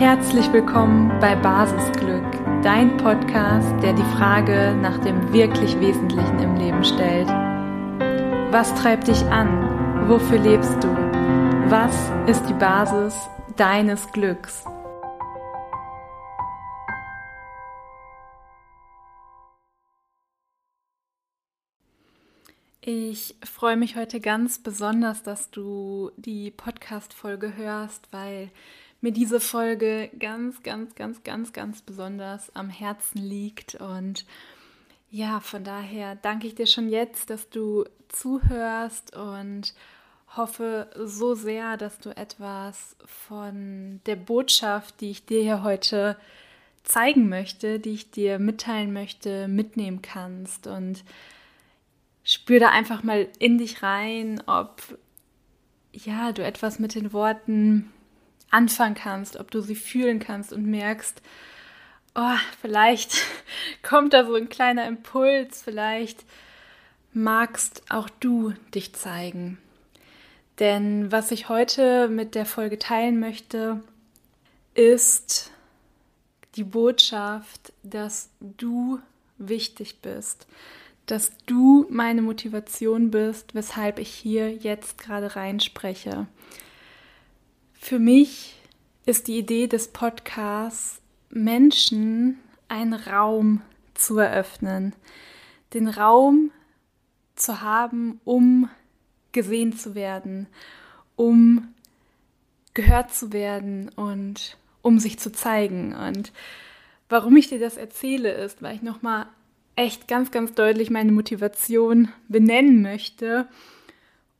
[0.00, 2.24] Herzlich willkommen bei Basisglück,
[2.62, 7.28] dein Podcast, der die Frage nach dem wirklich Wesentlichen im Leben stellt.
[8.50, 10.08] Was treibt dich an?
[10.08, 10.88] Wofür lebst du?
[11.68, 11.94] Was
[12.26, 13.14] ist die Basis
[13.58, 14.64] deines Glücks?
[22.80, 28.50] Ich freue mich heute ganz besonders, dass du die Podcast-Folge hörst, weil
[29.00, 33.76] mir diese Folge ganz, ganz, ganz, ganz, ganz besonders am Herzen liegt.
[33.76, 34.26] Und
[35.10, 39.74] ja, von daher danke ich dir schon jetzt, dass du zuhörst und
[40.36, 46.16] hoffe so sehr, dass du etwas von der Botschaft, die ich dir hier heute
[46.84, 50.66] zeigen möchte, die ich dir mitteilen möchte, mitnehmen kannst.
[50.66, 51.04] Und
[52.22, 54.82] spür da einfach mal in dich rein, ob
[55.92, 57.90] ja, du etwas mit den Worten
[58.50, 61.22] anfangen kannst, ob du sie fühlen kannst und merkst,
[62.14, 63.16] oh, vielleicht
[63.82, 66.24] kommt da so ein kleiner Impuls, vielleicht
[67.12, 69.58] magst auch du dich zeigen.
[70.58, 73.82] Denn was ich heute mit der Folge teilen möchte,
[74.74, 75.50] ist
[76.56, 79.00] die Botschaft, dass du
[79.38, 80.46] wichtig bist,
[81.06, 86.26] dass du meine Motivation bist, weshalb ich hier jetzt gerade reinspreche.
[87.82, 88.54] Für mich
[89.04, 91.00] ist die Idee des Podcasts,
[91.30, 93.62] Menschen einen Raum
[93.94, 94.94] zu eröffnen,
[95.72, 96.52] den Raum
[97.34, 98.68] zu haben, um
[99.32, 100.46] gesehen zu werden,
[101.16, 101.74] um
[102.74, 105.94] gehört zu werden und um sich zu zeigen.
[105.94, 106.32] Und
[107.08, 109.26] warum ich dir das erzähle, ist, weil ich nochmal
[109.74, 113.48] echt ganz, ganz deutlich meine Motivation benennen möchte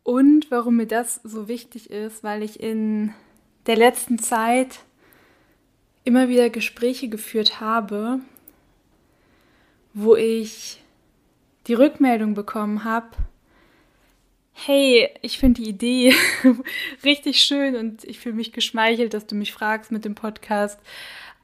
[0.05, 3.15] und warum mir das so wichtig ist, weil ich in
[3.67, 4.81] der letzten Zeit
[6.05, 8.21] immer wieder Gespräche geführt habe,
[9.93, 10.83] wo ich
[11.67, 13.11] die Rückmeldung bekommen habe,
[14.53, 16.15] hey, ich finde die Idee
[17.05, 20.79] richtig schön und ich fühle mich geschmeichelt, dass du mich fragst mit dem Podcast,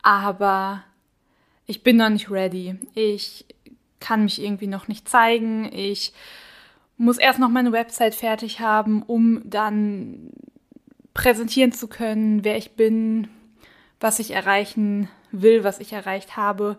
[0.02, 0.84] aber
[1.66, 2.76] ich bin noch nicht ready.
[2.94, 3.44] Ich
[4.00, 5.70] kann mich irgendwie noch nicht zeigen.
[5.72, 6.12] Ich
[6.96, 10.30] muss erst noch meine Website fertig haben, um dann
[11.16, 13.28] präsentieren zu können, wer ich bin,
[14.00, 16.76] was ich erreichen will, was ich erreicht habe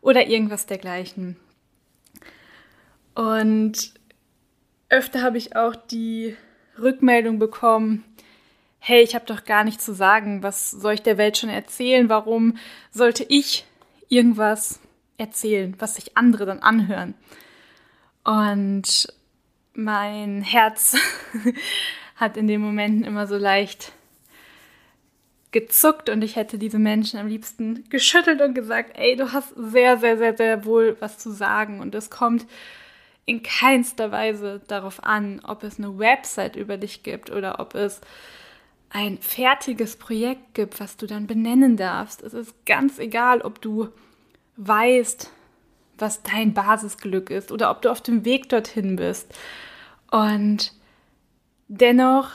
[0.00, 1.36] oder irgendwas dergleichen.
[3.16, 3.92] Und
[4.90, 6.36] öfter habe ich auch die
[6.80, 8.04] Rückmeldung bekommen,
[8.78, 12.08] hey, ich habe doch gar nichts zu sagen, was soll ich der Welt schon erzählen,
[12.08, 12.56] warum
[12.92, 13.66] sollte ich
[14.08, 14.78] irgendwas
[15.18, 17.14] erzählen, was sich andere dann anhören.
[18.22, 19.12] Und
[19.74, 20.96] mein Herz
[22.20, 23.92] hat in den Momenten immer so leicht
[25.52, 29.98] gezuckt und ich hätte diese Menschen am liebsten geschüttelt und gesagt, ey, du hast sehr,
[29.98, 32.46] sehr, sehr, sehr wohl was zu sagen und es kommt
[33.24, 38.00] in keinster Weise darauf an, ob es eine Website über dich gibt oder ob es
[38.90, 42.22] ein fertiges Projekt gibt, was du dann benennen darfst.
[42.22, 43.88] Es ist ganz egal, ob du
[44.56, 45.30] weißt,
[45.98, 49.32] was dein Basisglück ist oder ob du auf dem Weg dorthin bist.
[50.10, 50.72] Und
[51.70, 52.32] dennoch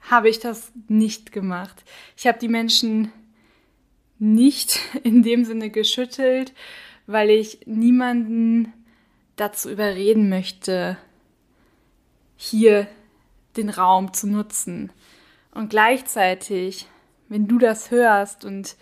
[0.00, 1.84] habe ich das nicht gemacht.
[2.16, 3.12] Ich habe die Menschen
[4.18, 6.52] nicht in dem Sinne geschüttelt,
[7.06, 8.72] weil ich niemanden
[9.36, 10.96] dazu überreden möchte,
[12.36, 12.88] hier
[13.56, 14.92] den Raum zu nutzen.
[15.52, 16.86] Und gleichzeitig,
[17.28, 18.76] wenn du das hörst und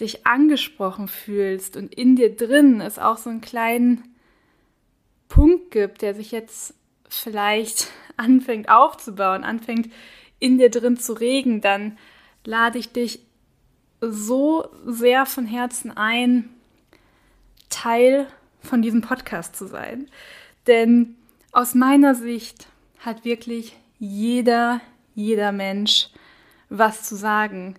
[0.00, 4.02] dich angesprochen fühlst und in dir drin es auch so einen kleinen
[5.28, 6.74] Punkt gibt, der sich jetzt
[7.14, 9.92] vielleicht anfängt aufzubauen, anfängt
[10.38, 11.98] in dir drin zu regen, dann
[12.44, 13.20] lade ich dich
[14.00, 16.50] so sehr von Herzen ein,
[17.70, 18.26] Teil
[18.60, 20.08] von diesem Podcast zu sein.
[20.66, 21.16] Denn
[21.52, 22.66] aus meiner Sicht
[22.98, 24.80] hat wirklich jeder,
[25.14, 26.08] jeder Mensch
[26.68, 27.76] was zu sagen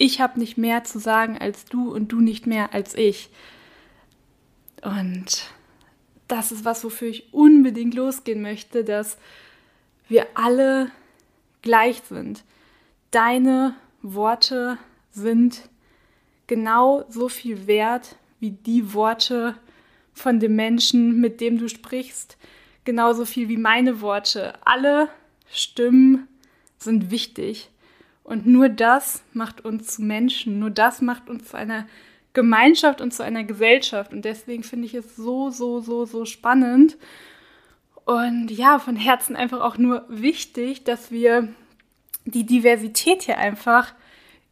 [0.00, 3.28] ich habe nicht mehr zu sagen als du und du nicht mehr als ich.
[4.80, 5.50] Und
[6.26, 9.18] das ist was, wofür ich unbedingt losgehen möchte, dass
[10.08, 10.90] wir alle
[11.60, 12.42] gleich sind.
[13.10, 14.78] Deine Worte
[15.10, 15.68] sind
[16.46, 19.56] genau so viel wert wie die Worte
[20.14, 22.38] von dem Menschen, mit dem du sprichst.
[22.84, 24.54] Genauso viel wie meine Worte.
[24.64, 25.10] Alle
[25.52, 26.28] Stimmen
[26.78, 27.68] sind wichtig.
[28.24, 31.86] Und nur das macht uns zu Menschen, nur das macht uns zu einer
[32.32, 34.12] Gemeinschaft und zu einer Gesellschaft.
[34.12, 36.96] Und deswegen finde ich es so, so, so, so spannend.
[38.10, 41.46] Und ja, von Herzen einfach auch nur wichtig, dass wir
[42.24, 43.94] die Diversität hier einfach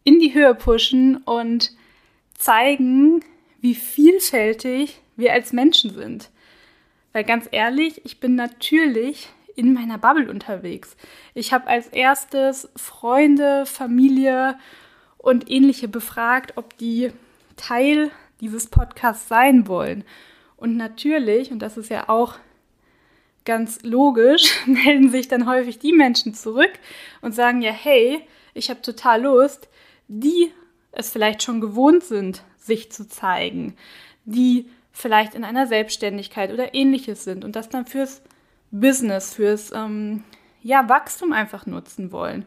[0.05, 1.73] in die Höhe pushen und
[2.35, 3.25] zeigen,
[3.61, 6.31] wie vielfältig wir als Menschen sind.
[7.13, 10.97] Weil ganz ehrlich, ich bin natürlich in meiner Bubble unterwegs.
[11.35, 14.57] Ich habe als erstes Freunde, Familie
[15.17, 17.11] und ähnliche befragt, ob die
[17.57, 20.05] Teil dieses Podcasts sein wollen.
[20.57, 22.39] Und natürlich, und das ist ja auch
[23.49, 26.73] ganz logisch, melden sich dann häufig die Menschen zurück
[27.23, 28.21] und sagen ja, hey,
[28.53, 29.69] ich habe total Lust,
[30.07, 30.53] die
[30.93, 33.75] es vielleicht schon gewohnt sind, sich zu zeigen,
[34.27, 38.21] die vielleicht in einer Selbstständigkeit oder ähnliches sind und das dann fürs
[38.71, 40.25] Business, fürs ähm,
[40.63, 42.45] ja, Wachstum einfach nutzen wollen.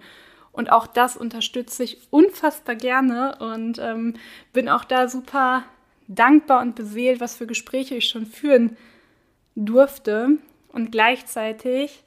[0.51, 4.15] Und auch das unterstütze ich unfassbar gerne und ähm,
[4.53, 5.63] bin auch da super
[6.07, 8.77] dankbar und beseelt, was für Gespräche ich schon führen
[9.55, 10.37] durfte.
[10.71, 12.03] Und gleichzeitig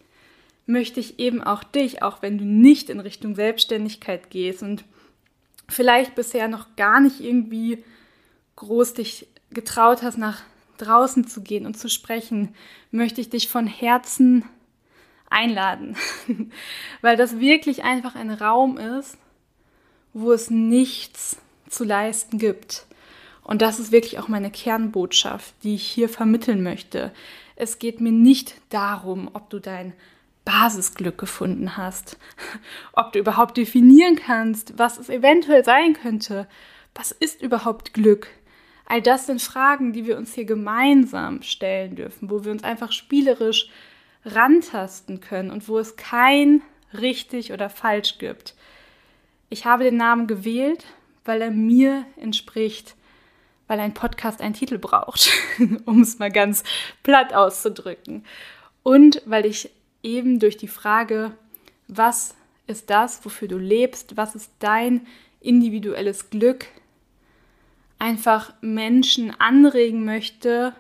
[0.67, 4.85] möchte ich eben auch dich, auch wenn du nicht in Richtung Selbstständigkeit gehst und
[5.69, 7.85] vielleicht bisher noch gar nicht irgendwie
[8.57, 10.43] groß dich getraut hast, nach
[10.79, 12.55] draußen zu gehen und zu sprechen,
[12.91, 14.45] möchte ich dich von Herzen
[15.29, 15.97] einladen,
[17.03, 19.19] weil das wirklich einfach ein Raum ist,
[20.13, 21.37] wo es nichts
[21.69, 22.87] zu leisten gibt.
[23.43, 27.13] Und das ist wirklich auch meine Kernbotschaft, die ich hier vermitteln möchte.
[27.57, 29.93] Es geht mir nicht darum, ob du dein
[30.45, 32.19] Basisglück gefunden hast,
[32.93, 36.49] ob du überhaupt definieren kannst, was es eventuell sein könnte.
[36.95, 38.29] Was ist überhaupt Glück?
[38.87, 42.93] All das sind Fragen, die wir uns hier gemeinsam stellen dürfen, wo wir uns einfach
[42.93, 43.71] spielerisch
[44.25, 46.63] rantasten können und wo es kein
[46.93, 48.55] richtig oder falsch gibt.
[49.49, 50.85] Ich habe den Namen gewählt,
[51.25, 52.97] weil er mir entspricht,
[53.75, 55.33] weil ein Podcast einen Titel braucht,
[55.85, 56.63] um es mal ganz
[57.03, 58.25] platt auszudrücken.
[58.85, 59.69] Und weil ich
[60.05, 61.33] eben durch die Frage,
[61.89, 62.37] was
[62.69, 65.09] ist das, wofür du lebst, was ist dein
[65.41, 66.67] individuelles Glück,
[67.99, 70.73] einfach Menschen anregen möchte,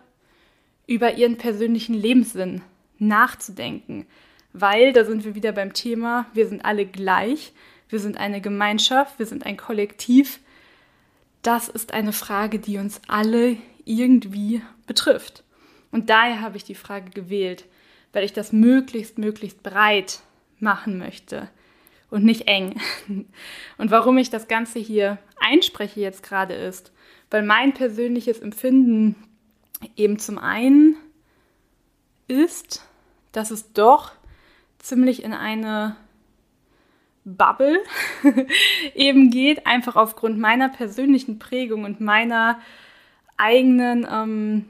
[0.86, 2.62] über ihren persönlichen Lebenssinn
[3.00, 4.06] nachzudenken.
[4.52, 7.54] Weil, da sind wir wieder beim Thema, wir sind alle gleich,
[7.88, 10.38] wir sind eine Gemeinschaft, wir sind ein Kollektiv.
[11.44, 15.44] Das ist eine Frage, die uns alle irgendwie betrifft.
[15.92, 17.66] Und daher habe ich die Frage gewählt,
[18.14, 20.20] weil ich das möglichst, möglichst breit
[20.58, 21.50] machen möchte
[22.08, 22.80] und nicht eng.
[23.76, 26.92] Und warum ich das Ganze hier einspreche jetzt gerade ist,
[27.30, 29.14] weil mein persönliches Empfinden
[29.96, 30.96] eben zum einen
[32.26, 32.88] ist,
[33.32, 34.12] dass es doch
[34.78, 35.96] ziemlich in eine
[37.24, 37.78] Bubble
[38.94, 42.60] eben geht, einfach aufgrund meiner persönlichen Prägung und meiner
[43.36, 44.64] eigenen, ähm,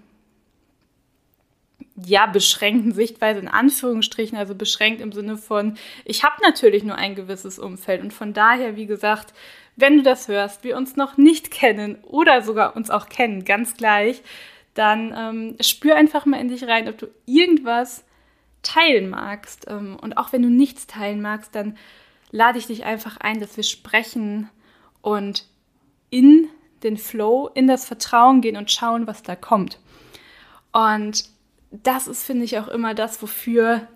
[1.97, 7.15] ja, beschränkten Sichtweise in Anführungsstrichen, also beschränkt im Sinne von, ich habe natürlich nur ein
[7.15, 9.33] gewisses Umfeld und von daher, wie gesagt,
[9.77, 13.77] wenn du das hörst, wir uns noch nicht kennen oder sogar uns auch kennen, ganz
[13.77, 14.23] gleich,
[14.75, 18.05] dann ähm, spür einfach mal in dich rein, ob du irgendwas
[18.63, 19.67] teilen magst.
[19.69, 21.77] Ähm, und auch wenn du nichts teilen magst, dann
[22.35, 24.51] lade ich dich einfach ein, dass wir sprechen
[25.03, 25.47] und
[26.11, 26.49] in
[26.83, 29.79] den Flow, in das Vertrauen gehen und schauen, was da kommt.
[30.73, 31.29] Und
[31.71, 33.87] das ist, finde ich, auch immer das, wofür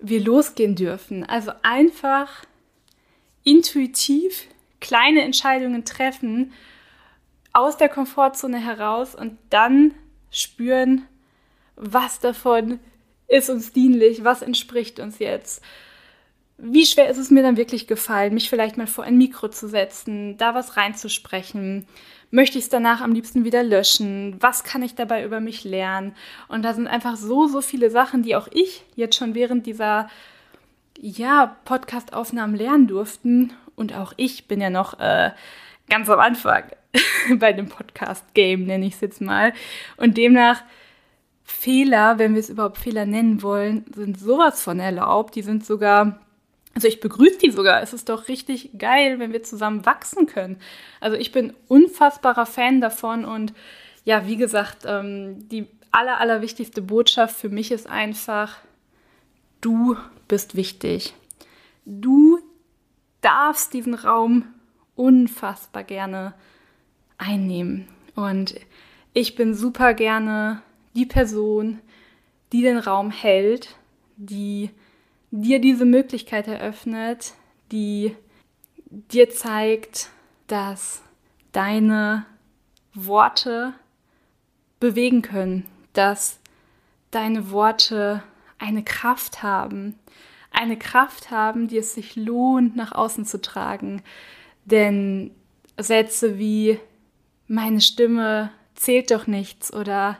[0.00, 1.22] wir losgehen dürfen.
[1.22, 2.44] Also einfach
[3.44, 4.48] intuitiv
[4.80, 6.52] kleine Entscheidungen treffen
[7.52, 9.94] aus der Komfortzone heraus und dann
[10.32, 11.06] spüren,
[11.76, 12.80] was davon
[13.28, 15.62] ist uns dienlich, was entspricht uns jetzt.
[16.58, 19.68] Wie schwer ist es mir dann wirklich gefallen, mich vielleicht mal vor ein Mikro zu
[19.68, 21.86] setzen, da was reinzusprechen?
[22.30, 24.36] Möchte ich es danach am liebsten wieder löschen?
[24.40, 26.14] Was kann ich dabei über mich lernen?
[26.48, 30.08] Und da sind einfach so, so viele Sachen, die auch ich jetzt schon während dieser
[30.98, 35.30] ja, Podcast-Aufnahmen lernen durften und auch ich bin ja noch äh,
[35.88, 36.64] ganz am Anfang
[37.38, 39.52] bei dem Podcast-Game, nenne ich es jetzt mal.
[39.96, 40.62] Und demnach
[41.44, 45.36] Fehler, wenn wir es überhaupt Fehler nennen wollen, sind sowas von erlaubt.
[45.36, 46.18] Die sind sogar,
[46.76, 47.82] also ich begrüße die sogar.
[47.82, 50.58] Es ist doch richtig geil, wenn wir zusammen wachsen können.
[51.00, 53.54] Also ich bin unfassbarer Fan davon und
[54.04, 58.58] ja, wie gesagt, ähm, die aller, allerwichtigste Botschaft für mich ist einfach,
[59.62, 59.96] du
[60.28, 61.14] bist wichtig.
[61.86, 62.40] Du
[63.22, 64.44] darfst diesen Raum
[64.96, 66.34] unfassbar gerne
[67.16, 67.88] einnehmen.
[68.14, 68.54] Und
[69.14, 70.60] ich bin super gerne
[70.94, 71.78] die Person,
[72.52, 73.76] die den Raum hält,
[74.18, 74.68] die
[75.42, 77.34] dir diese Möglichkeit eröffnet,
[77.72, 78.16] die
[78.90, 80.10] dir zeigt,
[80.46, 81.02] dass
[81.52, 82.26] deine
[82.94, 83.74] Worte
[84.80, 86.38] bewegen können, dass
[87.10, 88.22] deine Worte
[88.58, 89.98] eine Kraft haben,
[90.50, 94.02] eine Kraft haben, die es sich lohnt, nach außen zu tragen,
[94.66, 95.30] Denn
[95.78, 96.80] Sätze wie
[97.46, 100.18] meine Stimme zählt doch nichts oder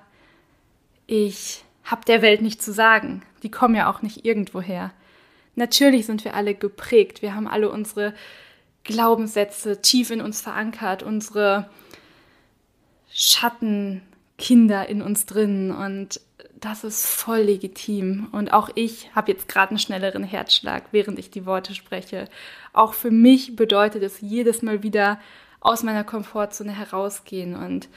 [1.06, 4.92] ich habe der Welt nicht zu sagen, die kommen ja auch nicht irgendwoher.
[5.56, 8.14] Natürlich sind wir alle geprägt, wir haben alle unsere
[8.84, 11.68] Glaubenssätze tief in uns verankert, unsere
[13.10, 16.20] Schattenkinder in uns drin und
[16.60, 18.28] das ist voll legitim.
[18.32, 22.28] Und auch ich habe jetzt gerade einen schnelleren Herzschlag, während ich die Worte spreche.
[22.72, 25.20] Auch für mich bedeutet es jedes Mal wieder
[25.60, 27.54] aus meiner Komfortzone herausgehen.
[27.54, 27.88] Und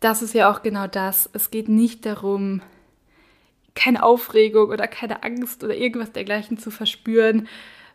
[0.00, 1.30] das ist ja auch genau das.
[1.32, 2.60] Es geht nicht darum,
[3.74, 7.48] keine Aufregung oder keine Angst oder irgendwas dergleichen zu verspüren,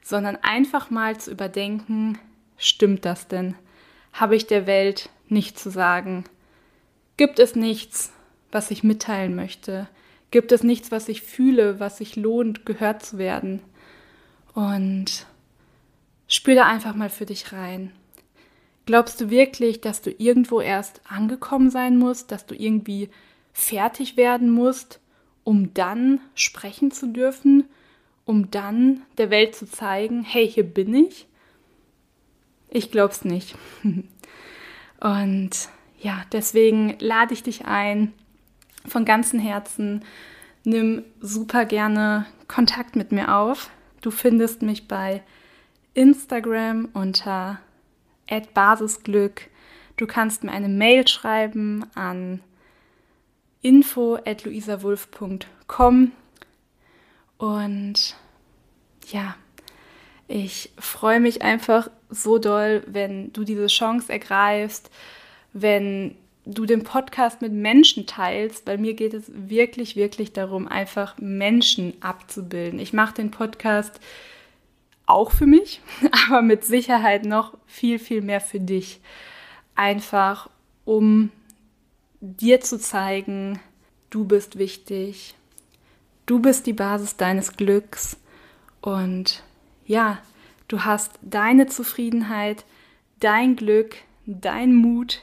[0.04, 2.18] sondern einfach mal zu überdenken,
[2.58, 3.56] stimmt das denn?
[4.14, 6.26] Habe ich der Welt nichts zu sagen?
[7.18, 8.12] Gibt es nichts,
[8.52, 9.88] was ich mitteilen möchte?
[10.32, 13.62] Gibt es nichts, was ich fühle, was sich lohnt, gehört zu werden?
[14.54, 15.26] Und
[16.28, 17.92] spür da einfach mal für dich rein.
[18.86, 23.10] Glaubst du wirklich, dass du irgendwo erst angekommen sein musst, dass du irgendwie
[23.54, 25.00] fertig werden musst,
[25.50, 27.64] um dann sprechen zu dürfen,
[28.24, 31.26] um dann der Welt zu zeigen, hey, hier bin ich?
[32.70, 33.56] Ich glaub's nicht.
[35.00, 35.50] Und
[36.00, 38.14] ja, deswegen lade ich dich ein,
[38.86, 40.06] von ganzem Herzen,
[40.66, 43.72] nimm super gerne Kontakt mit mir auf.
[44.02, 45.24] Du findest mich bei
[45.96, 47.60] Instagram unter
[48.54, 49.50] @basisglück.
[49.98, 52.40] Du kannst mir eine Mail schreiben an
[53.62, 56.12] info@luisawulf.com
[57.38, 58.16] und
[59.12, 59.36] ja,
[60.28, 64.90] ich freue mich einfach so doll, wenn du diese Chance ergreifst,
[65.54, 71.18] wenn du den Podcast mit Menschen teilst, weil mir geht es wirklich, wirklich darum, einfach
[71.18, 72.80] Menschen abzubilden.
[72.80, 74.00] Ich mache den Podcast
[75.06, 75.82] auch für mich,
[76.28, 79.00] aber mit Sicherheit noch viel, viel mehr für dich.
[79.76, 80.50] Einfach
[80.86, 81.32] um
[82.22, 83.60] dir zu zeigen,
[84.10, 85.36] du bist wichtig,
[86.26, 88.18] du bist die Basis deines Glücks
[88.82, 89.44] und
[89.86, 90.20] ja,
[90.68, 92.66] du hast deine Zufriedenheit,
[93.20, 93.96] dein Glück,
[94.26, 95.22] dein Mut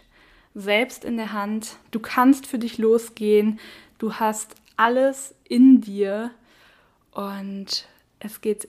[0.54, 1.76] selbst in der Hand.
[1.90, 3.60] Du kannst für dich losgehen.
[3.98, 6.30] Du hast alles in dir.
[7.12, 7.86] Und
[8.18, 8.68] es geht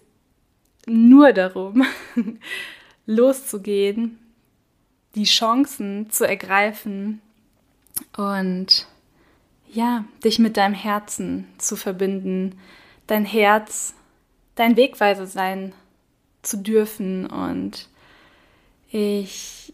[0.86, 1.86] nur darum,
[3.06, 4.20] loszugehen,
[5.16, 7.22] die Chancen zu ergreifen
[8.16, 8.88] und
[9.72, 12.58] ja, dich mit deinem Herzen zu verbinden,
[13.06, 13.94] dein Herz,
[14.56, 15.74] dein Wegweiser sein
[16.42, 17.28] zu dürfen.
[17.28, 17.90] Und
[18.90, 19.74] ich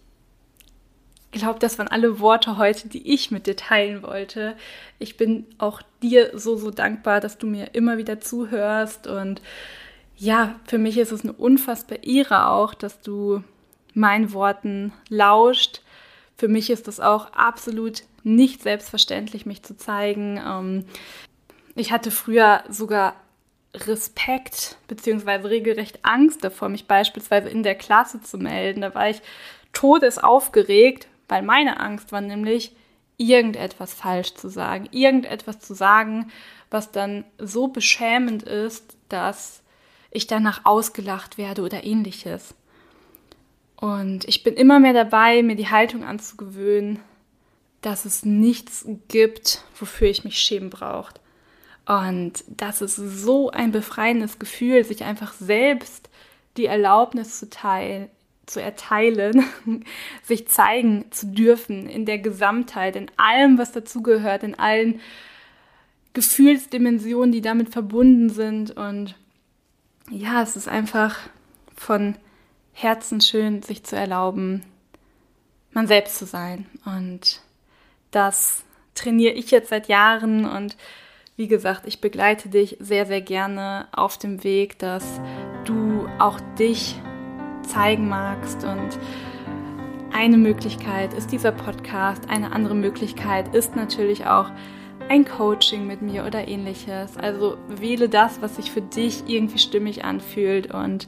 [1.32, 4.56] glaube, das waren alle Worte heute, die ich mit dir teilen wollte.
[5.00, 9.08] Ich bin auch dir so, so dankbar, dass du mir immer wieder zuhörst.
[9.08, 9.42] Und
[10.18, 13.44] ja, für mich ist es eine unfassbare Ehre auch, dass du
[13.94, 15.82] meinen Worten lauscht.
[16.37, 20.41] Für mich ist es auch absolut nicht selbstverständlich, mich zu zeigen.
[20.45, 20.85] Ähm,
[21.75, 23.15] ich hatte früher sogar
[23.75, 25.47] Respekt bzw.
[25.47, 28.81] regelrecht Angst davor, mich beispielsweise in der Klasse zu melden.
[28.81, 29.21] Da war ich
[29.73, 32.75] todesaufgeregt, weil meine Angst war nämlich,
[33.17, 36.31] irgendetwas falsch zu sagen, irgendetwas zu sagen,
[36.69, 39.61] was dann so beschämend ist, dass
[40.11, 42.55] ich danach ausgelacht werde oder ähnliches.
[43.83, 46.99] Und ich bin immer mehr dabei, mir die Haltung anzugewöhnen,
[47.81, 51.15] dass es nichts gibt, wofür ich mich schämen brauche.
[51.85, 56.09] Und das ist so ein befreiendes Gefühl, sich einfach selbst
[56.55, 58.07] die Erlaubnis zu teilen,
[58.45, 59.43] zu erteilen,
[60.23, 65.01] sich zeigen zu dürfen in der Gesamtheit, in allem, was dazugehört, in allen
[66.13, 68.71] Gefühlsdimensionen, die damit verbunden sind.
[68.71, 69.15] Und
[70.09, 71.19] ja, es ist einfach
[71.75, 72.15] von
[72.74, 74.63] Herzen schön, sich zu erlauben,
[75.72, 76.65] man selbst zu sein.
[76.86, 77.42] Und
[78.12, 78.63] das
[78.96, 80.75] trainiere ich jetzt seit Jahren und
[81.36, 85.20] wie gesagt, ich begleite dich sehr, sehr gerne auf dem Weg, dass
[85.65, 86.96] du auch dich
[87.68, 88.63] zeigen magst.
[88.63, 89.00] Und
[90.12, 94.51] eine Möglichkeit ist dieser Podcast, eine andere Möglichkeit ist natürlich auch
[95.10, 97.18] ein Coaching mit mir oder ähnliches.
[97.18, 100.72] Also wähle das, was sich für dich irgendwie stimmig anfühlt.
[100.72, 101.08] Und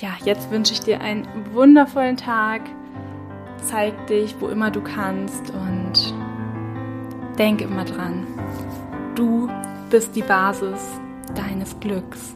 [0.00, 2.62] ja, jetzt wünsche ich dir einen wundervollen Tag.
[3.62, 6.14] Zeig dich, wo immer du kannst und
[7.38, 8.26] denk immer dran.
[9.14, 9.48] Du
[9.90, 10.80] bist die Basis
[11.34, 12.34] deines Glücks.